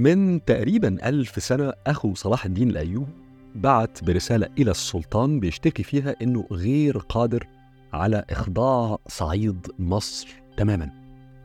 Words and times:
من 0.00 0.44
تقريبا 0.44 1.08
ألف 1.08 1.42
سنة 1.42 1.72
أخو 1.86 2.14
صلاح 2.14 2.44
الدين 2.44 2.70
الأيوبي 2.70 3.12
بعت 3.54 4.04
برسالة 4.04 4.48
إلى 4.58 4.70
السلطان 4.70 5.40
بيشتكي 5.40 5.82
فيها 5.82 6.14
إنه 6.22 6.46
غير 6.52 6.98
قادر 6.98 7.46
على 7.92 8.24
إخضاع 8.30 8.98
صعيد 9.08 9.66
مصر 9.78 10.28
تماما. 10.56 10.90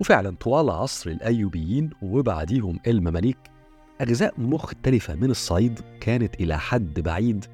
وفعلا 0.02 0.36
طوال 0.36 0.70
عصر 0.70 1.10
الأيوبيين 1.10 1.90
وبعديهم 2.02 2.80
المماليك 2.88 3.38
أجزاء 4.02 4.34
مختلفة 4.38 5.16
من 5.16 5.32
الصعيد 5.32 5.80
كانت 6.02 6.36
إلى 6.36 6.60
حد 6.60 7.00
بعيد 7.00 7.46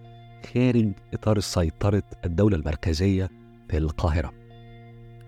خارج 0.54 0.92
إطار 1.14 1.40
سيطرة 1.40 2.04
الدولة 2.26 2.58
المركزية 2.58 3.30
في 3.70 3.78
القاهرة. 3.78 4.34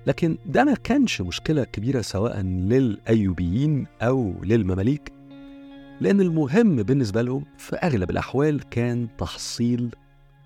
لكن 0.08 0.38
ده 0.46 0.64
ما 0.64 0.74
كانش 0.74 1.22
مشكلة 1.22 1.64
كبيرة 1.64 2.02
سواء 2.02 2.42
للأيوبيين 2.42 3.88
أو 4.02 4.34
للمماليك. 4.44 5.14
لأن 6.04 6.22
المهم 6.22 6.76
بالنسبة 6.76 7.22
لهم 7.22 7.46
في 7.58 7.76
أغلب 7.76 8.10
الأحوال 8.10 8.70
كان 8.70 9.08
تحصيل 9.18 9.96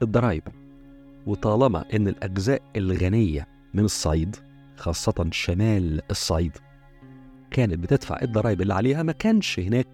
الضرائب. 0.02 0.44
وطالما 1.28 1.86
أن 1.94 2.08
الأجزاء 2.08 2.62
الغنية 2.76 3.48
من 3.74 3.86
الصعيد 3.86 4.36
خاصة 4.78 5.30
شمال 5.32 6.02
الصعيد 6.12 6.52
كانت 7.52 7.74
بتدفع 7.74 8.20
الضرائب 8.22 8.62
اللي 8.62 8.74
عليها 8.74 9.04
ما 9.04 9.12
كانش 9.12 9.60
هناك 9.60 9.88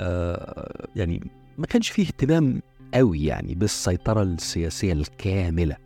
آه 0.00 0.88
يعني 0.96 1.30
ما 1.58 1.66
كانش 1.66 1.90
فيه 1.90 2.06
اهتمام 2.06 2.62
قوي 2.94 3.24
يعني 3.24 3.54
بالسيطرة 3.54 4.22
السياسية 4.22 4.92
الكاملة. 4.92 5.76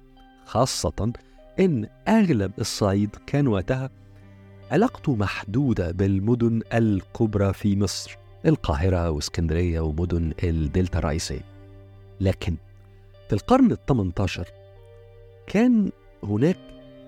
خاصة 0.44 1.12
إن 1.60 1.86
أغلب 2.08 2.52
الصعيد 2.58 3.16
كان 3.26 3.46
وقتها 3.46 3.90
علاقته 4.70 5.16
محدودة 5.16 5.90
بالمدن 5.90 6.62
الكبرى 6.72 7.52
في 7.52 7.76
مصر. 7.76 8.20
القاهرة 8.46 9.10
واسكندرية 9.10 9.80
ومدن 9.80 10.32
الدلتا 10.44 10.98
الرئيسية. 10.98 11.44
لكن 12.20 12.56
في 13.28 13.32
القرن 13.32 13.72
الثمنتاشر 13.72 14.48
كان 15.46 15.90
هناك 16.22 16.56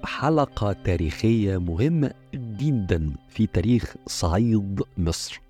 حلقة 0.05 0.72
تاريخية 0.72 1.58
مهمة 1.58 2.11
جدا 2.34 3.12
في 3.28 3.47
تاريخ 3.47 3.94
صعيد 4.06 4.83
مصر. 4.98 5.41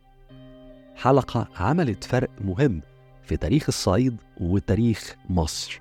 حلقة 0.96 1.48
عملت 1.56 2.04
فرق 2.04 2.30
مهم 2.40 2.80
في 3.22 3.36
تاريخ 3.36 3.64
الصعيد 3.68 4.16
وتاريخ 4.40 5.16
مصر 5.30 5.80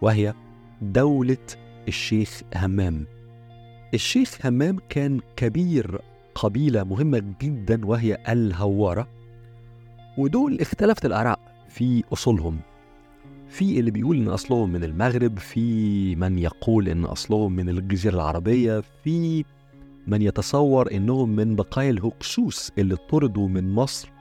وهي 0.00 0.34
دولة 0.82 1.46
الشيخ 1.88 2.42
همام. 2.56 3.06
الشيخ 3.94 4.46
همام 4.46 4.78
كان 4.88 5.20
كبير 5.36 6.00
قبيلة 6.34 6.84
مهمة 6.84 7.34
جدا 7.40 7.86
وهي 7.86 8.18
الهوارة. 8.28 9.19
ودول 10.18 10.60
اختلفت 10.60 11.06
الآراء 11.06 11.38
في 11.68 12.04
أصولهم. 12.12 12.60
في 13.48 13.80
اللي 13.80 13.90
بيقول 13.90 14.16
إن 14.16 14.28
أصلهم 14.28 14.72
من 14.72 14.84
المغرب 14.84 15.38
في 15.38 16.16
من 16.16 16.38
يقول 16.38 16.88
إن 16.88 17.04
أصلهم 17.04 17.52
من 17.52 17.68
الجزيرة 17.68 18.14
العربية 18.14 18.82
في 19.04 19.44
من 20.06 20.22
يتصور 20.22 20.92
إنهم 20.92 21.28
من 21.28 21.56
بقايا 21.56 21.90
الهكسوس 21.90 22.72
اللي 22.78 22.96
طردوا 22.96 23.48
من 23.48 23.74
مصر 23.74 24.12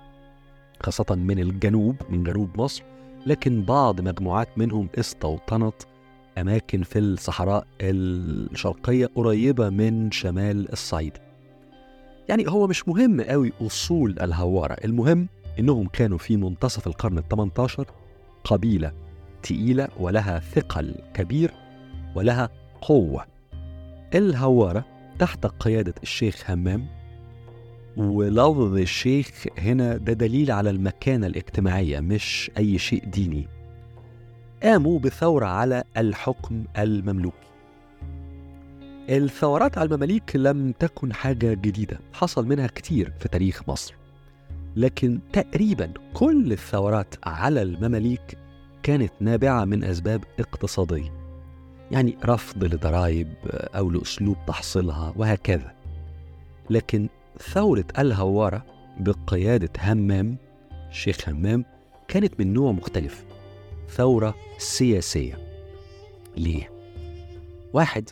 خاصة 0.84 1.16
من 1.16 1.40
الجنوب 1.40 1.96
من 2.10 2.24
جنوب 2.24 2.62
مصر. 2.62 2.84
لكن 3.26 3.64
بعض 3.64 4.02
مجموعات 4.02 4.58
منهم 4.58 4.90
استوطنت 5.00 5.76
أماكن 6.38 6.84
في 6.84 7.00
الصحراء 7.00 7.68
الشرقية 7.82 9.10
قريبة 9.16 9.70
من 9.70 10.12
شمال 10.12 10.72
الصعيد. 10.72 11.14
يعني 12.30 12.46
هو 12.48 12.68
مش 12.68 12.88
مهم 12.88 13.22
قوي 13.22 13.52
أصول 13.62 14.16
الهوارة. 14.22 14.78
المهم 14.86 15.28
إنهم 15.60 15.88
كانوا 15.88 16.18
في 16.18 16.38
منتصف 16.38 16.88
القرن 16.88 17.18
الثمنتاشر 17.18 17.86
قبيلة 18.44 18.94
تقيلة 19.44 19.88
ولها 20.00 20.40
ثقل 20.40 20.96
كبير 21.14 21.52
ولها 22.16 22.50
قوة. 22.82 23.26
الهوارة 24.16 24.86
تحت 25.20 25.46
قيادة 25.46 25.94
الشيخ 26.04 26.52
همام 26.52 26.88
ولفظ 27.98 28.78
الشيخ 28.78 29.46
هنا 29.58 29.98
ده 29.98 30.14
دليل 30.14 30.52
على 30.52 30.70
المكانة 30.70 31.28
الاجتماعية 31.28 32.00
مش 32.00 32.52
أي 32.58 32.78
شيء 32.78 33.06
ديني. 33.06 33.48
قاموا 34.64 35.00
بثورة 35.00 35.46
على 35.46 35.84
الحكم 35.98 36.64
المملوكي. 36.78 37.50
الثورات 39.10 39.78
على 39.78 39.88
المماليك 39.88 40.36
لم 40.36 40.72
تكن 40.72 41.14
حاجة 41.14 41.54
جديدة 41.54 42.00
حصل 42.14 42.48
منها 42.48 42.68
كتير 42.68 43.14
في 43.20 43.30
تاريخ 43.30 43.70
مصر. 43.70 43.96
لكن 44.80 45.20
تقريبا 45.34 45.94
كل 46.14 46.52
الثورات 46.52 47.16
على 47.24 47.62
المماليك 47.62 48.38
كانت 48.84 49.14
نابعة 49.20 49.66
من 49.66 49.84
أسباب 49.84 50.24
اقتصادية 50.40 51.14
يعني 51.92 52.18
رفض 52.26 52.64
لضرائب 52.64 53.34
أو 53.48 53.90
لأسلوب 53.90 54.38
تحصيلها 54.48 55.14
وهكذا. 55.16 55.76
لكن 56.70 57.10
ثورة 57.54 57.86
الهوارة 58.00 58.66
بقيادة 59.00 59.70
همام 59.82 60.38
الشيخ 60.90 61.30
همام 61.30 61.66
كانت 62.08 62.40
من 62.40 62.54
نوع 62.54 62.72
مختلف 62.72 63.26
ثورة 63.90 64.36
سياسية. 64.58 65.38
ليه؟ 66.38 66.72
واحد 67.74 68.10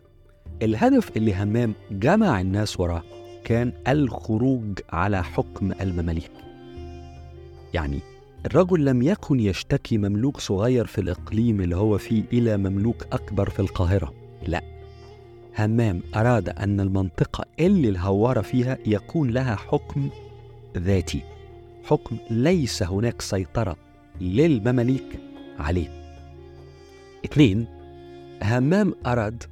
الهدف 0.61 1.17
اللي 1.17 1.35
همام 1.35 1.73
جمع 1.91 2.41
الناس 2.41 2.79
وراه 2.79 3.03
كان 3.43 3.73
الخروج 3.87 4.79
على 4.89 5.23
حكم 5.23 5.71
المماليك. 5.71 6.46
يعني 7.73 7.99
الرجل 8.45 8.85
لم 8.85 9.01
يكن 9.01 9.39
يشتكي 9.39 9.97
مملوك 9.97 10.39
صغير 10.39 10.85
في 10.85 11.01
الإقليم 11.01 11.61
اللي 11.61 11.75
هو 11.75 11.97
فيه 11.97 12.23
إلى 12.33 12.57
مملوك 12.57 13.05
أكبر 13.11 13.49
في 13.49 13.59
القاهرة. 13.59 14.13
لا 14.47 14.61
همام 15.59 16.01
أراد 16.15 16.49
أن 16.49 16.79
المنطقة 16.79 17.45
اللي 17.59 17.89
الهوارة 17.89 18.41
فيها 18.41 18.77
يكون 18.85 19.29
لها 19.29 19.55
حكم 19.55 20.09
ذاتي 20.77 21.21
حكم 21.83 22.17
ليس 22.29 22.83
هناك 22.83 23.21
سيطرة 23.21 23.75
للمماليك 24.21 25.19
عليه. 25.59 25.89
اثنين 27.25 27.65
همام 28.43 28.93
أراد 29.05 29.43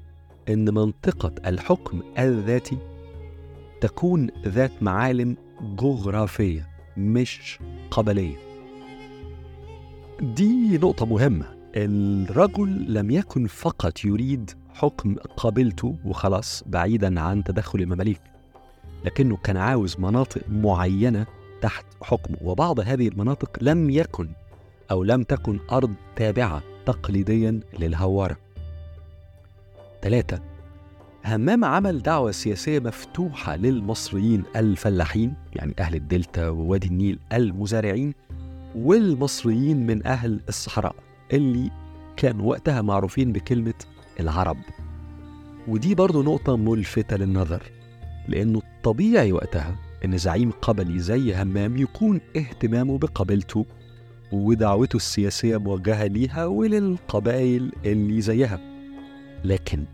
أن 0.49 0.73
منطقة 0.73 1.31
الحكم 1.45 2.01
الذاتي 2.19 2.77
تكون 3.81 4.29
ذات 4.45 4.71
معالم 4.81 5.37
جغرافية. 5.61 6.74
مش 6.97 7.59
قبلية 7.91 8.35
دي 10.21 10.77
نقطة 10.77 11.05
مهمة. 11.05 11.55
الرجل 11.75 12.93
لم 12.93 13.11
يكن 13.11 13.47
فقط 13.47 14.05
يريد 14.05 14.51
حكم 14.73 15.15
قبيلته 15.37 15.95
وخلاص 16.05 16.63
بعيدا 16.67 17.19
عن 17.21 17.43
تدخل 17.43 17.79
المماليك 17.81 18.21
لكنه 19.05 19.37
كان 19.37 19.57
عاوز 19.57 19.99
مناطق 19.99 20.41
معينة 20.49 21.25
تحت 21.61 21.85
حكمه 22.01 22.37
وبعض 22.41 22.79
هذه 22.79 23.07
المناطق 23.07 23.57
لم 23.61 23.89
يكن 23.89 24.29
أو 24.91 25.03
لم 25.03 25.23
تكن 25.23 25.59
أرض 25.71 25.93
تابعة 26.15 26.63
تقليديا 26.85 27.59
للهوارة. 27.79 28.37
ثلاثة 30.01 30.39
همام 31.25 31.65
عمل 31.65 32.01
دعوة 32.01 32.31
سياسية 32.31 32.79
مفتوحة 32.79 33.55
للمصريين 33.55 34.43
الفلاحين 34.55 35.33
يعني 35.55 35.73
أهل 35.79 35.95
الدلتا 35.95 36.49
ووادي 36.49 36.87
النيل 36.87 37.19
المزارعين 37.33 38.13
والمصريين 38.75 39.87
من 39.87 40.07
أهل 40.07 40.41
الصحراء 40.49 40.95
اللي 41.33 41.71
كانوا 42.17 42.49
وقتها 42.49 42.81
معروفين 42.81 43.31
بكلمة 43.31 43.73
العرب. 44.19 44.57
ودي 45.67 45.95
برضو 45.95 46.23
نقطة 46.23 46.57
ملفتة 46.57 47.17
للنظر 47.17 47.63
لأنه 48.27 48.59
الطبيعي 48.59 49.31
وقتها 49.31 49.75
إن 50.05 50.17
زعيم 50.17 50.51
قبلي 50.51 50.99
زي 50.99 51.35
همام 51.41 51.77
يكون 51.77 52.21
اهتمامه 52.37 52.97
بقبيلته 52.97 53.65
ودعوته 54.31 54.97
السياسية 54.97 55.57
موجهة 55.57 56.05
ليها 56.05 56.45
وللقبائل 56.45 57.71
اللي 57.85 58.21
زيها. 58.21 58.59
لكن 59.43 59.85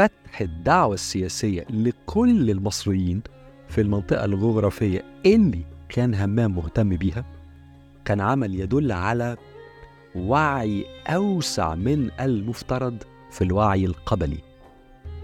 فتح 0.00 0.40
الدعوة 0.40 0.94
السياسية 0.94 1.66
لكل 1.70 2.50
المصريين 2.50 3.22
في 3.68 3.80
المنطقة 3.80 4.24
الجغرافية 4.24 5.04
اللي 5.26 5.64
كان 5.88 6.14
همام 6.14 6.54
مهتم 6.54 6.96
بيها 6.96 7.24
كان 8.04 8.20
عمل 8.20 8.60
يدل 8.60 8.92
على 8.92 9.36
وعي 10.16 10.86
أوسع 11.06 11.74
من 11.74 12.10
المفترض 12.20 13.02
في 13.30 13.44
الوعي 13.44 13.84
القبلي. 13.84 14.38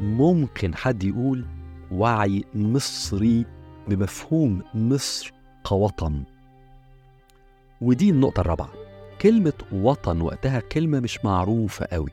ممكن 0.00 0.74
حد 0.74 1.04
يقول 1.04 1.44
وعي 1.92 2.44
مصري 2.54 3.46
بمفهوم 3.88 4.62
مصر 4.74 5.32
كوطن. 5.62 6.22
ودي 7.80 8.10
النقطة 8.10 8.40
الرابعة. 8.40 8.72
كلمة 9.20 9.52
وطن 9.72 10.20
وقتها 10.20 10.60
كلمة 10.60 11.00
مش 11.00 11.24
معروفة 11.24 11.86
قوي. 11.92 12.10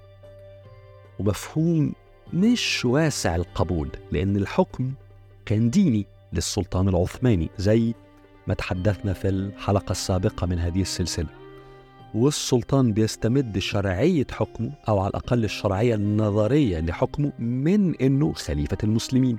ومفهوم 1.19 1.93
مش 2.33 2.85
واسع 2.85 3.35
القبول 3.35 3.89
لأن 4.11 4.35
الحكم 4.35 4.91
كان 5.45 5.69
ديني 5.69 6.05
للسلطان 6.33 6.87
العثماني 6.87 7.49
زي 7.57 7.93
ما 8.47 8.53
تحدثنا 8.53 9.13
في 9.13 9.29
الحلقة 9.29 9.91
السابقة 9.91 10.47
من 10.47 10.59
هذه 10.59 10.81
السلسلة. 10.81 11.27
والسلطان 12.13 12.93
بيستمد 12.93 13.59
شرعية 13.59 14.25
حكمه 14.31 14.71
أو 14.89 14.99
على 14.99 15.09
الأقل 15.09 15.43
الشرعية 15.43 15.95
النظرية 15.95 16.79
لحكمه 16.79 17.31
من 17.39 17.95
أنه 17.95 18.33
خليفة 18.33 18.77
المسلمين. 18.83 19.37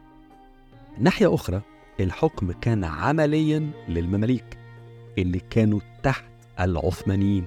ناحية 0.99 1.35
أخرى 1.35 1.61
الحكم 2.01 2.53
كان 2.53 2.85
عمليا 2.85 3.71
للمماليك 3.89 4.59
اللي 5.19 5.41
كانوا 5.51 5.81
تحت 6.03 6.25
العثمانيين. 6.61 7.47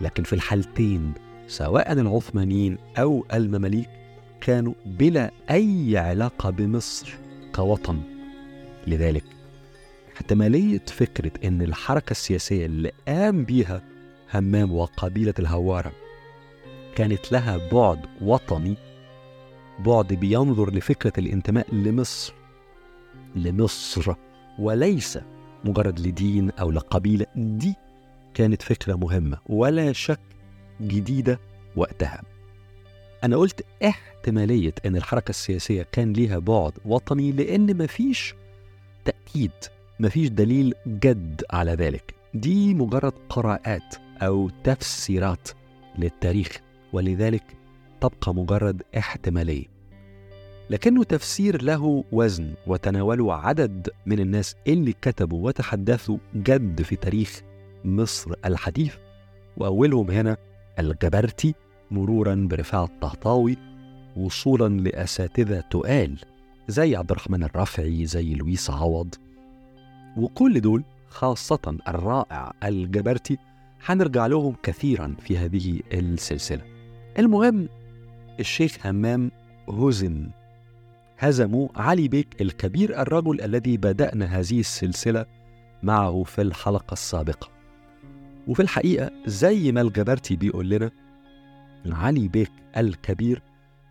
لكن 0.00 0.22
في 0.22 0.32
الحالتين 0.32 1.12
سواء 1.46 1.92
العثمانيين 1.92 2.78
أو 2.98 3.26
المماليك 3.34 4.03
كانوا 4.44 4.74
بلا 4.86 5.30
أي 5.50 5.98
علاقة 5.98 6.50
بمصر 6.50 7.14
كوطن. 7.54 8.00
لذلك 8.86 9.24
احتمالية 10.16 10.82
فكرة 10.86 11.32
أن 11.48 11.62
الحركة 11.62 12.10
السياسية 12.10 12.66
اللي 12.66 12.92
قام 13.08 13.44
بيها 13.44 13.82
همام 14.34 14.72
وقبيلة 14.72 15.34
الهوارة 15.38 15.92
كانت 16.96 17.32
لها 17.32 17.68
بعد 17.72 18.00
وطني 18.22 18.74
بعد 19.78 20.12
بينظر 20.12 20.74
لفكرة 20.74 21.12
الانتماء 21.18 21.74
لمصر 21.74 22.34
لمصر 23.36 24.14
وليس 24.58 25.18
مجرد 25.64 26.00
لدين 26.00 26.50
أو 26.50 26.70
لقبيلة 26.70 27.26
دي 27.36 27.74
كانت 28.34 28.62
فكرة 28.62 28.94
مهمة 28.94 29.38
ولا 29.46 29.92
شك 29.92 30.20
جديدة 30.80 31.40
وقتها. 31.76 32.33
أنا 33.24 33.36
قلت 33.36 33.64
احتمالية 33.84 34.74
أن 34.86 34.96
الحركة 34.96 35.30
السياسية 35.30 35.86
كان 35.92 36.12
ليها 36.12 36.38
بعد 36.38 36.72
وطني 36.84 37.32
لأن 37.32 37.78
مفيش 37.78 38.34
تأكيد 39.04 39.50
مفيش 40.00 40.28
دليل 40.28 40.74
جد 40.86 41.44
على 41.50 41.72
ذلك. 41.72 42.14
دي 42.34 42.74
مجرد 42.74 43.12
قراءات 43.28 43.94
أو 44.22 44.50
تفسيرات 44.64 45.48
للتاريخ 45.98 46.60
ولذلك 46.92 47.44
تبقى 48.00 48.34
مجرد 48.34 48.82
احتمالية. 48.98 49.64
لكنه 50.70 51.04
تفسير 51.04 51.62
له 51.62 52.04
وزن 52.12 52.54
وتناوله 52.66 53.34
عدد 53.34 53.90
من 54.06 54.20
الناس 54.20 54.56
اللي 54.66 54.92
كتبوا 54.92 55.46
وتحدثوا 55.46 56.18
جد 56.34 56.82
في 56.82 56.96
تاريخ 56.96 57.40
مصر 57.84 58.34
الحديث 58.44 58.94
وأولهم 59.56 60.10
هنا 60.10 60.36
الجبرتي 60.78 61.54
مرورا 61.94 62.48
برفاعة 62.50 62.84
الطهطاوي 62.84 63.56
وصولا 64.16 64.80
لأساتذة 64.80 65.60
تقال 65.60 66.18
زي 66.68 66.96
عبد 66.96 67.10
الرحمن 67.10 67.42
الرافعي 67.42 68.06
زي 68.06 68.34
لويس 68.34 68.70
عوض. 68.70 69.14
وكل 70.16 70.60
دول 70.60 70.84
خاصة 71.08 71.76
الرائع 71.88 72.52
الجبرتي 72.64 73.38
هنرجع 73.86 74.26
لهم 74.26 74.54
كثيرا 74.62 75.14
في 75.20 75.38
هذه 75.38 75.80
السلسلة. 75.92 76.62
المهم 77.18 77.68
الشيخ 78.40 78.86
همام 78.86 79.30
هزم. 79.68 80.30
هزموا 81.18 81.68
علي 81.76 82.08
بيك 82.08 82.42
الكبير 82.42 83.02
الرجل 83.02 83.40
الذي 83.40 83.76
بدأنا 83.76 84.24
هذه 84.24 84.60
السلسلة 84.60 85.26
معه 85.82 86.22
في 86.22 86.42
الحلقة 86.42 86.92
السابقة. 86.92 87.48
وفي 88.48 88.62
الحقيقة 88.62 89.10
زي 89.26 89.72
ما 89.72 89.80
الجبرتي 89.80 90.36
بيقول 90.36 90.68
لنا 90.68 90.90
علي 91.86 92.28
بيك 92.28 92.52
الكبير 92.76 93.42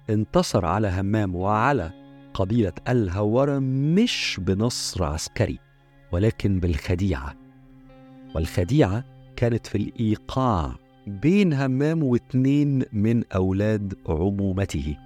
انتصر 0.10 0.66
على 0.66 0.88
همام 0.88 1.36
وعلى 1.36 1.92
قبيلة 2.34 2.74
الهورة 2.88 3.60
مش 3.60 4.40
بنصر 4.42 5.04
عسكري 5.04 5.60
ولكن 6.12 6.60
بالخديعة. 6.60 7.36
والخديعة 8.36 9.04
كانت 9.36 9.68
في 9.68 9.76
الإيقاع 9.76 10.76
بين 11.08 11.54
همام 11.54 12.04
واثنين 12.04 12.84
من 12.94 13.24
أولاد 13.36 13.94
عمومته. 14.06 14.98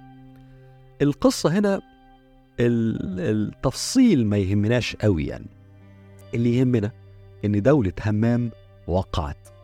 القصة 1.02 1.58
هنا 1.58 1.80
التفصيل 2.60 4.26
ما 4.26 4.36
يهمناش 4.36 4.96
قوي 4.96 5.26
يعني. 5.26 5.46
اللي 6.34 6.56
يهمنا 6.58 6.90
إن 7.44 7.62
دولة 7.62 7.92
همام 8.06 8.50
وقعت. 8.86 9.57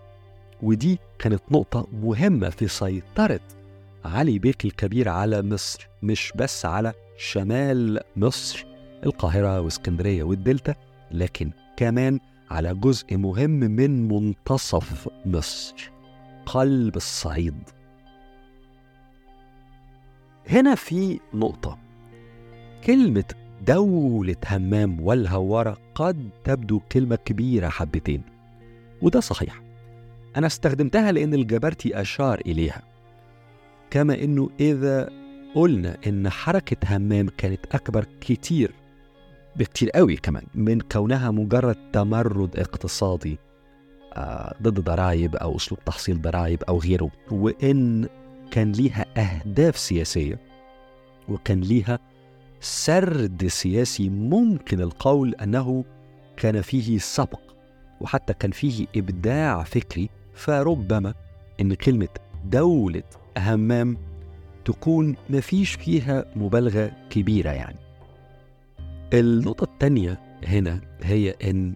ودي 0.65 0.99
كانت 1.19 1.43
نقطة 1.51 1.87
مهمة 1.93 2.49
في 2.51 2.69
سيطرة 2.69 3.41
علي 4.05 4.39
بيك 4.39 4.65
الكبير 4.65 5.09
على 5.09 5.43
مصر 5.43 5.89
مش 6.03 6.33
بس 6.37 6.67
على 6.67 6.93
شمال 7.17 8.01
مصر 8.17 8.67
القاهرة 9.07 9.61
واسكندرية 9.61 10.23
والدلتا 10.23 10.75
لكن 11.11 11.51
كمان 11.77 12.21
على 12.51 12.75
جزء 12.75 13.17
مهم 13.17 13.51
من 13.51 14.09
منتصف 14.09 15.09
مصر 15.27 15.91
قلب 16.47 16.97
الصعيد. 16.97 17.63
هنا 20.49 20.75
في 20.75 21.21
نقطة. 21.35 21.79
كلمة 22.85 23.25
دولة 23.67 24.37
همام 24.51 25.01
والهوارة 25.01 25.77
قد 25.95 26.31
تبدو 26.45 26.81
كلمة 26.81 27.17
كبيرة 27.17 27.69
حبتين 27.69 28.23
وده 29.03 29.21
صحيح. 29.21 29.64
أنا 30.37 30.47
استخدمتها 30.47 31.13
لأن 31.13 31.35
الجبرتي 31.35 32.01
أشار 32.01 32.41
إليها 32.47 32.83
كما 33.91 34.15
إنه 34.15 34.51
إذا 34.61 35.09
قلنا 35.55 35.97
إن 36.07 36.31
حركة 36.31 36.97
همام 36.97 37.29
كانت 37.37 37.67
أكبر 37.73 38.07
كتير 38.21 38.73
بكتير 39.57 39.91
قوي 39.91 40.17
كمان 40.17 40.45
من 40.55 40.81
كونها 40.81 41.31
مجرد 41.31 41.77
تمرد 41.93 42.57
اقتصادي 42.57 43.39
آه 44.13 44.55
ضد 44.63 44.81
ضرائب 44.81 45.37
أو 45.37 45.57
أسلوب 45.57 45.85
تحصيل 45.85 46.23
ضرائب 46.23 46.63
أو 46.63 46.79
غيره 46.79 47.11
وإن 47.31 48.09
كان 48.51 48.73
ليها 48.73 49.07
أهداف 49.17 49.79
سياسية 49.79 50.39
وكان 51.29 51.61
ليها 51.61 51.99
سرد 52.61 53.47
سياسي 53.47 54.09
ممكن 54.09 54.81
القول 54.81 55.35
أنه 55.35 55.85
كان 56.37 56.61
فيه 56.61 56.99
سبق 56.99 57.41
وحتى 58.01 58.35
كان 58.35 58.51
فيه 58.51 58.87
إبداع 58.97 59.63
فكري 59.63 60.11
فربما 60.35 61.15
إن 61.61 61.75
كلمة 61.75 62.09
دولة 62.45 63.03
همام 63.39 63.97
تكون 64.65 65.17
مفيش 65.31 65.75
فيها 65.75 66.25
مبالغة 66.37 66.93
كبيرة 67.11 67.51
يعني. 67.51 67.79
النقطة 69.13 69.65
الثانية 69.65 70.21
هنا 70.47 70.81
هي 71.03 71.31
إن 71.31 71.75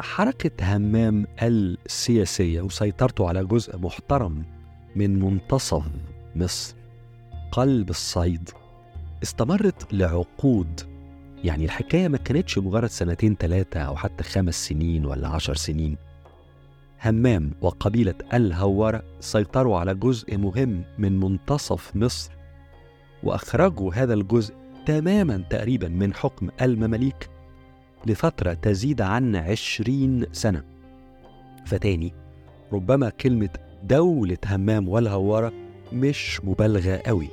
حركة 0.00 0.76
همام 0.76 1.26
السياسية 1.42 2.60
وسيطرته 2.60 3.28
على 3.28 3.44
جزء 3.44 3.78
محترم 3.78 4.44
من 4.96 5.20
منتصف 5.20 5.84
مصر 6.36 6.74
قلب 7.52 7.90
الصعيد 7.90 8.50
استمرت 9.22 9.94
لعقود. 9.94 10.80
يعني 11.44 11.64
الحكاية 11.64 12.08
ما 12.08 12.18
كانتش 12.18 12.58
مجرد 12.58 12.88
سنتين 12.88 13.36
ثلاثة 13.40 13.80
أو 13.80 13.96
حتى 13.96 14.24
خمس 14.24 14.68
سنين 14.68 15.06
ولا 15.06 15.28
عشر 15.28 15.54
سنين. 15.54 15.96
همام 17.04 17.50
وقبيلة 17.60 18.14
الهوارة 18.34 19.02
سيطروا 19.20 19.78
على 19.78 19.94
جزء 19.94 20.36
مهم 20.36 20.84
من 20.98 21.20
منتصف 21.20 21.96
مصر 21.96 22.32
وأخرجوا 23.22 23.94
هذا 23.94 24.14
الجزء 24.14 24.54
تماما 24.86 25.44
تقريبا 25.50 25.88
من 25.88 26.14
حكم 26.14 26.48
المماليك 26.62 27.30
لفترة 28.06 28.52
تزيد 28.52 29.00
عن 29.00 29.36
عشرين 29.36 30.26
سنة 30.32 30.64
فتاني 31.66 32.14
ربما 32.72 33.08
كلمة 33.08 33.50
دولة 33.82 34.38
همام 34.46 34.88
والهوارة 34.88 35.52
مش 35.92 36.40
مبالغة 36.44 36.96
قوي 37.06 37.28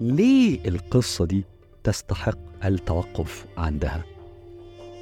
ليه 0.00 0.68
القصة 0.68 1.26
دي 1.26 1.44
تستحق 1.84 2.38
التوقف 2.64 3.46
عندها؟ 3.56 4.04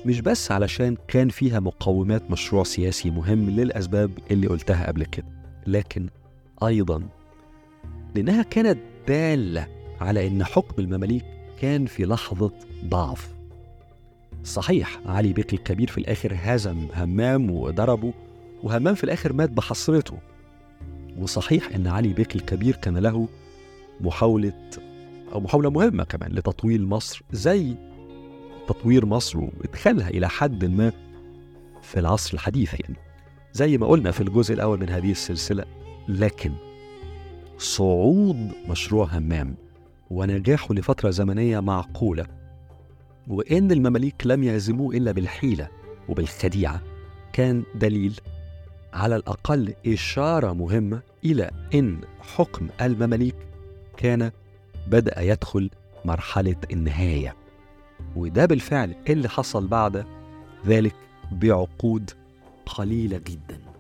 مش 0.06 0.20
بس 0.20 0.52
علشان 0.52 0.96
كان 1.08 1.28
فيها 1.28 1.60
مقومات 1.60 2.30
مشروع 2.30 2.64
سياسي 2.64 3.10
مهم 3.10 3.50
للأسباب 3.50 4.10
اللي 4.30 4.46
قلتها 4.46 4.86
قبل 4.86 5.04
كده 5.04 5.26
لكن 5.66 6.08
أيضا 6.62 7.02
لأنها 8.14 8.42
كانت 8.42 8.78
دالة 9.08 9.68
على 10.00 10.26
أن 10.26 10.44
حكم 10.44 10.82
المماليك 10.82 11.24
كان 11.60 11.86
في 11.86 12.04
لحظة 12.04 12.52
ضعف. 12.84 13.34
صحيح 14.44 15.00
علي 15.06 15.32
بيك 15.32 15.52
الكبير 15.52 15.88
في 15.90 15.98
الآخر 15.98 16.32
هزم 16.36 16.86
همام 16.94 17.50
وضربه 17.50 18.12
وهمام 18.62 18.94
في 18.94 19.04
الآخر 19.04 19.32
مات 19.32 19.50
بحصرته. 19.50 20.18
وصحيح 21.18 21.68
أن 21.74 21.86
علي 21.86 22.12
بيك 22.12 22.36
الكبير 22.36 22.76
كان 22.76 22.98
له 22.98 23.28
محاولة 24.00 24.70
أو 25.32 25.40
محاولة 25.40 25.70
مهمة 25.70 26.04
كمان 26.04 26.32
لتطويل 26.32 26.86
مصر 26.86 27.22
زي 27.32 27.74
تطوير 28.68 29.06
مصر 29.06 29.38
وإدخالها 29.38 30.08
إلى 30.08 30.28
حد 30.28 30.64
ما 30.64 30.92
في 31.82 32.00
العصر 32.00 32.34
الحديث 32.34 32.80
يعني. 32.80 32.96
زي 33.52 33.78
ما 33.78 33.86
قلنا 33.86 34.10
في 34.10 34.20
الجزء 34.20 34.54
الأول 34.54 34.80
من 34.80 34.88
هذه 34.88 35.10
السلسلة 35.10 35.64
لكن 36.08 36.52
صعود 37.58 38.52
مشروع 38.68 39.06
همام 39.06 39.54
ونجاحه 40.10 40.74
لفترة 40.74 41.10
زمنية 41.10 41.60
معقولة 41.60 42.26
وإن 43.28 43.72
المماليك 43.72 44.26
لم 44.26 44.44
يهزموه 44.44 44.96
إلا 44.96 45.12
بالحيلة 45.12 45.68
وبالخديعة 46.08 46.82
كان 47.32 47.62
دليل 47.74 48.20
على 48.92 49.16
الأقل 49.16 49.74
إشارة 49.86 50.52
مهمة 50.52 51.00
إلى 51.24 51.50
أن 51.74 52.00
حكم 52.20 52.68
المماليك 52.80 53.36
كان 53.96 54.30
بدأ 54.86 55.20
يدخل 55.20 55.70
مرحلة 56.04 56.56
النهاية. 56.72 57.36
وده 58.16 58.46
بالفعل 58.46 58.94
اللي 59.08 59.28
حصل 59.28 59.66
بعد 59.66 60.04
ذلك 60.66 60.94
بعقود 61.32 62.10
قليلة 62.66 63.18
جدا. 63.18 63.71